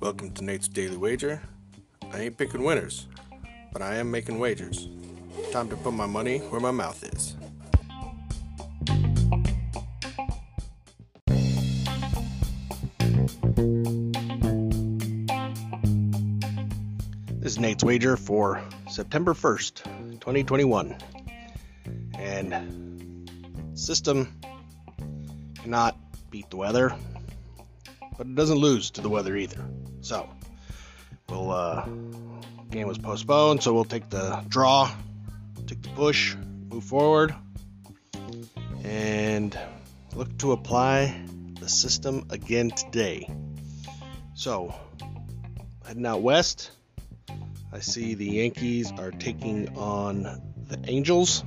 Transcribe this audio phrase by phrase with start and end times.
[0.00, 1.40] Welcome to Nate's Daily Wager.
[2.12, 3.06] I ain't picking winners,
[3.72, 4.88] but I am making wagers.
[5.52, 7.36] Time to put my money where my mouth is.
[17.38, 18.60] This is Nate's Wager for
[18.90, 19.84] September 1st,
[20.18, 20.96] 2021.
[22.18, 23.28] And
[23.74, 24.34] system
[25.68, 25.98] cannot
[26.30, 26.94] beat the weather,
[28.16, 29.68] but it doesn't lose to the weather either.
[30.00, 30.26] So,
[31.28, 31.86] we'll uh
[32.70, 34.90] game was postponed, so we'll take the draw,
[35.66, 36.34] take the push,
[36.70, 37.34] move forward,
[38.82, 39.58] and
[40.14, 41.22] look to apply
[41.60, 43.28] the system again today.
[44.36, 44.74] So,
[45.86, 46.70] heading out west,
[47.74, 50.22] I see the Yankees are taking on
[50.66, 51.44] the Angels,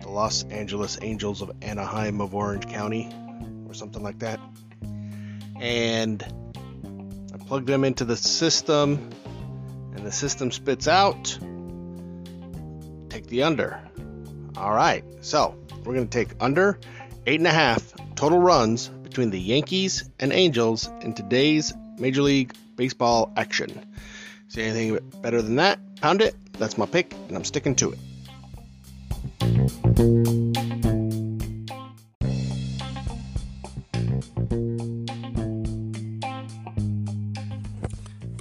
[0.00, 3.10] the Los Angeles Angels of Anaheim of Orange County,
[3.72, 4.38] or something like that.
[5.60, 6.22] And
[7.34, 9.10] I plug them into the system,
[9.96, 11.38] and the system spits out.
[13.08, 13.80] Take the under.
[14.56, 16.78] All right, so we're going to take under
[17.26, 22.54] eight and a half total runs between the Yankees and Angels in today's Major League
[22.76, 23.86] Baseball action.
[24.48, 25.78] See anything better than that?
[26.00, 26.34] Pound it.
[26.58, 27.98] That's my pick, and I'm sticking to it.